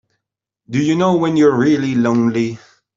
[0.67, 2.57] Do you know when you're really lonely?